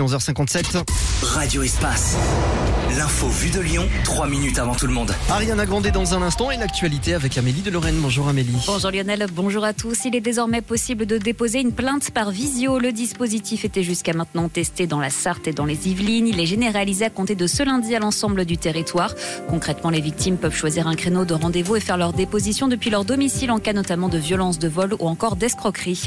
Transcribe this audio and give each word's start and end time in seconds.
11h57. 0.00 0.82
Radio 1.22 1.62
Espace. 1.62 2.16
L'info 2.96 3.28
vue 3.28 3.50
de 3.50 3.60
Lyon, 3.60 3.86
3 4.04 4.26
minutes 4.26 4.58
avant 4.58 4.74
tout 4.74 4.86
le 4.86 4.92
monde. 4.92 5.14
Ariane 5.28 5.60
a 5.60 5.66
grandi 5.66 5.92
dans 5.92 6.14
un 6.14 6.22
instant 6.22 6.50
et 6.50 6.56
l'actualité 6.56 7.14
avec 7.14 7.38
Amélie 7.38 7.62
de 7.62 7.70
Lorraine. 7.70 7.96
Bonjour 8.00 8.28
Amélie. 8.28 8.56
Bonjour 8.66 8.90
Lionel, 8.90 9.26
bonjour 9.32 9.64
à 9.64 9.72
tous. 9.72 10.06
Il 10.06 10.16
est 10.16 10.20
désormais 10.20 10.60
possible 10.60 11.06
de 11.06 11.18
déposer 11.18 11.60
une 11.60 11.72
plainte 11.72 12.10
par 12.10 12.30
visio. 12.30 12.78
Le 12.78 12.90
dispositif 12.90 13.64
était 13.64 13.84
jusqu'à 13.84 14.12
maintenant 14.12 14.48
testé 14.48 14.86
dans 14.88 14.98
la 14.98 15.10
Sarthe 15.10 15.46
et 15.46 15.52
dans 15.52 15.66
les 15.66 15.88
Yvelines. 15.88 16.26
Il 16.26 16.40
est 16.40 16.46
généralisé 16.46 17.04
à 17.04 17.10
compter 17.10 17.36
de 17.36 17.46
ce 17.46 17.62
lundi 17.62 17.94
à 17.94 18.00
l'ensemble 18.00 18.44
du 18.44 18.58
territoire. 18.58 19.14
Concrètement, 19.48 19.90
les 19.90 20.00
victimes 20.00 20.36
peuvent 20.36 20.56
choisir 20.56 20.88
un 20.88 20.96
créneau 20.96 21.24
de 21.24 21.34
rendez-vous 21.34 21.76
et 21.76 21.80
faire 21.80 21.96
leur 21.96 22.12
déposition 22.12 22.66
depuis 22.66 22.90
leur 22.90 23.04
domicile 23.04 23.52
en 23.52 23.58
cas 23.58 23.72
notamment 23.72 24.08
de 24.08 24.18
violence, 24.18 24.58
de 24.58 24.68
vol 24.68 24.94
ou 24.98 25.06
encore 25.06 25.36
d'escroquerie. 25.36 26.02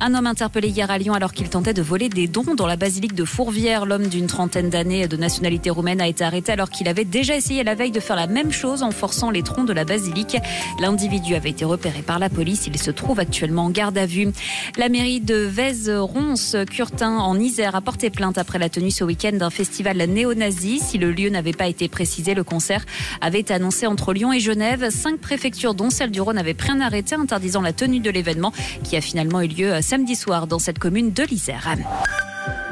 Un 0.00 0.14
homme 0.14 0.26
interpellé 0.26 0.68
hier 0.68 0.90
à 0.90 0.96
Lyon 0.96 1.12
alors 1.14 1.32
qu'il 1.32 1.48
tentait 1.48 1.74
de 1.74 1.82
voler 1.82 2.08
des 2.08 2.28
dons 2.28 2.54
dans 2.56 2.66
la 2.66 2.76
basilique 2.76 3.14
de 3.14 3.24
Fourvière. 3.32 3.86
L'homme 3.86 4.08
d'une 4.08 4.26
trentaine 4.26 4.68
d'années 4.68 5.08
de 5.08 5.16
nationalité 5.16 5.70
roumaine 5.70 6.02
a 6.02 6.06
été 6.06 6.22
arrêté 6.22 6.52
alors 6.52 6.68
qu'il 6.68 6.86
avait 6.86 7.06
déjà 7.06 7.34
essayé 7.34 7.64
la 7.64 7.74
veille 7.74 7.90
de 7.90 7.98
faire 7.98 8.14
la 8.14 8.26
même 8.26 8.52
chose 8.52 8.82
en 8.82 8.90
forçant 8.90 9.30
les 9.30 9.42
troncs 9.42 9.66
de 9.66 9.72
la 9.72 9.86
basilique. 9.86 10.36
L'individu 10.78 11.34
avait 11.34 11.48
été 11.48 11.64
repéré 11.64 12.02
par 12.02 12.18
la 12.18 12.28
police. 12.28 12.66
Il 12.66 12.78
se 12.78 12.90
trouve 12.90 13.20
actuellement 13.20 13.64
en 13.64 13.70
garde 13.70 13.96
à 13.96 14.04
vue. 14.04 14.30
La 14.76 14.90
mairie 14.90 15.22
de 15.22 15.36
Vèze-Ronce-Curtin 15.36 17.16
en 17.16 17.40
Isère 17.40 17.74
a 17.74 17.80
porté 17.80 18.10
plainte 18.10 18.36
après 18.36 18.58
la 18.58 18.68
tenue 18.68 18.90
ce 18.90 19.02
week-end 19.02 19.32
d'un 19.32 19.48
festival 19.48 19.96
néo-nazi. 19.96 20.80
Si 20.80 20.98
le 20.98 21.10
lieu 21.10 21.30
n'avait 21.30 21.52
pas 21.52 21.68
été 21.68 21.88
précisé, 21.88 22.34
le 22.34 22.44
concert 22.44 22.84
avait 23.22 23.40
été 23.40 23.54
annoncé 23.54 23.86
entre 23.86 24.12
Lyon 24.12 24.34
et 24.34 24.40
Genève. 24.40 24.90
Cinq 24.90 25.18
préfectures, 25.18 25.72
dont 25.72 25.88
celle 25.88 26.10
du 26.10 26.20
Rhône, 26.20 26.36
avaient 26.36 26.52
pris 26.52 26.70
un 26.70 26.82
arrêté 26.82 27.14
interdisant 27.14 27.62
la 27.62 27.72
tenue 27.72 28.00
de 28.00 28.10
l'événement 28.10 28.52
qui 28.84 28.94
a 28.94 29.00
finalement 29.00 29.40
eu 29.40 29.48
lieu 29.48 29.80
samedi 29.80 30.16
soir 30.16 30.46
dans 30.46 30.58
cette 30.58 30.78
commune 30.78 31.12
de 31.14 31.22
l'Isère. 31.22 31.66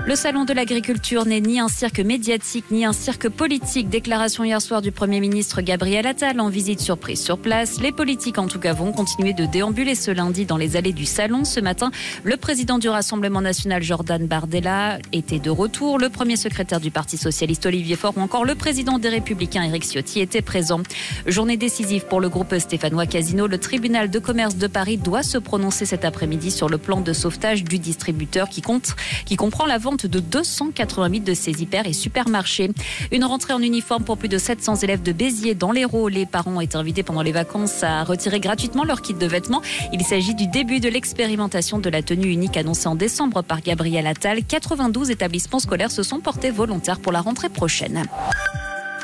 Le 0.07 0.17
salon 0.17 0.45
de 0.45 0.55
l'agriculture 0.55 1.27
n'est 1.27 1.43
ni 1.43 1.61
un 1.61 1.69
cirque 1.69 2.01
médiatique 2.01 2.65
ni 2.71 2.85
un 2.85 2.93
cirque 2.93 3.29
politique. 3.29 3.91
Déclaration 3.91 4.43
hier 4.45 4.61
soir 4.61 4.81
du 4.81 4.93
Premier 4.93 5.21
ministre 5.21 5.61
Gabriel 5.61 6.07
Attal 6.07 6.41
en 6.41 6.49
visite 6.49 6.81
surprise 6.81 7.23
sur 7.23 7.39
place. 7.39 7.81
Les 7.81 7.93
politiques 7.93 8.39
en 8.39 8.47
tout 8.47 8.59
cas 8.59 8.73
vont 8.73 8.93
continuer 8.93 9.35
de 9.35 9.45
déambuler 9.45 9.95
ce 9.95 10.11
lundi 10.11 10.47
dans 10.47 10.57
les 10.57 10.77
allées 10.77 10.95
du 10.95 11.05
salon. 11.05 11.45
Ce 11.45 11.61
matin, 11.61 11.91
le 12.25 12.39
président 12.39 12.79
du 12.79 12.89
Rassemblement 12.89 13.43
national 13.43 13.83
Jordan 13.83 14.27
Bardella 14.27 14.99
était 15.13 15.39
de 15.39 15.51
retour. 15.51 15.99
Le 15.99 16.09
premier 16.09 16.37
secrétaire 16.37 16.81
du 16.81 16.91
Parti 16.91 17.19
socialiste 17.19 17.67
Olivier 17.67 17.95
Faure 17.95 18.17
ou 18.17 18.21
encore 18.21 18.47
le 18.47 18.55
président 18.55 18.99
des 18.99 19.11
Républicains 19.11 19.63
Éric 19.63 19.85
Ciotti 19.85 20.21
étaient 20.21 20.43
présents. 20.43 20.83
Journée 21.27 21.59
décisive 21.59 22.07
pour 22.07 22.21
le 22.21 22.31
groupe 22.31 22.59
stéphanois 22.59 23.07
Casino. 23.07 23.47
Le 23.47 23.59
tribunal 23.59 24.11
de 24.11 24.19
commerce 24.19 24.57
de 24.57 24.67
Paris 24.67 24.97
doit 24.97 25.23
se 25.23 25.37
prononcer 25.37 25.85
cet 25.85 26.07
après-midi 26.07 26.51
sur 26.51 26.71
le 26.71 26.79
plan 26.79 27.01
de 27.03 27.13
sauvetage 27.13 27.65
du 27.65 27.79
distributeur 27.79 28.49
qui 28.49 28.63
compte, 28.63 28.97
qui 29.27 29.37
comprend 29.37 29.67
la 29.67 29.79
vente 29.79 29.90
de 29.97 30.21
280 30.21 31.11
000 31.11 31.25
de 31.25 31.35
ces 31.35 31.63
hyper 31.63 31.87
et 31.87 31.93
supermarchés. 31.93 32.71
Une 33.13 33.25
rentrée 33.25 33.53
en 33.53 33.61
uniforme 33.61 34.05
pour 34.05 34.17
plus 34.17 34.29
de 34.29 34.39
700 34.39 34.77
élèves 34.77 35.03
de 35.03 35.13
Béziers 35.13 35.55
dans 35.55 35.73
l'Hérault. 35.73 36.09
Les 36.09 36.27
parents 36.27 36.57
ont 36.57 36.61
été 36.61 36.77
invités 36.77 37.03
pendant 37.03 37.23
les 37.23 37.33
vacances 37.33 37.83
à 37.83 38.05
retirer 38.05 38.41
gratuitement 38.41 38.85
leur 38.85 39.03
kit 39.03 39.15
de 39.15 39.27
vêtements. 39.27 39.63
Il 39.93 40.03
s'agit 40.05 40.35
du 40.35 40.47
début 40.47 40.81
de 40.81 40.89
l'expérimentation 40.89 41.79
de 41.79 41.91
la 41.91 42.03
tenue 42.03 42.29
unique 42.29 42.57
annoncée 42.57 42.89
en 42.89 42.95
décembre 42.95 43.43
par 43.43 43.61
Gabriel 43.61 44.07
Attal. 44.07 44.45
92 44.45 45.11
établissements 45.11 45.59
scolaires 45.59 45.91
se 45.91 46.03
sont 46.03 46.21
portés 46.21 46.51
volontaires 46.51 47.01
pour 47.01 47.13
la 47.13 47.21
rentrée 47.21 47.49
prochaine. 47.49 48.05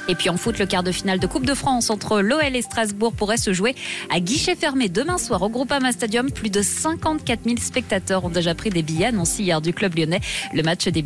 Et 0.09 0.15
puis 0.15 0.31
en 0.31 0.37
foot, 0.37 0.59
le 0.59 0.67
quart 0.67 0.83
de 0.83 0.93
finale 0.93 1.19
de 1.19 1.27
Coupe 1.27 1.47
de 1.47 1.55
France 1.55 1.91
entre 1.91 2.21
l'OL 2.21 2.55
et 2.55 2.63
Strasbourg 2.63 3.13
pourrait 3.13 3.37
se 3.37 3.53
jouer 3.53 3.75
à 4.09 4.21
guichet 4.21 4.55
fermé 4.55 4.89
demain 4.89 5.19
soir 5.19 5.43
au 5.43 5.49
Groupama 5.49 5.91
Stadium. 5.91 6.31
Plus 6.31 6.51
de 6.51 6.63
54 6.63 7.41
000 7.45 7.57
spectateurs 7.59 8.25
ont 8.25 8.29
déjà 8.29 8.55
pris 8.55 8.71
des 8.71 8.83
billets 8.83 9.07
annoncés 9.07 9.43
hier 9.43 9.61
du 9.61 9.73
club 9.73 9.97
lyonnais. 9.97 10.21
Le 10.55 10.63
match 10.63 10.85
des 10.85 10.93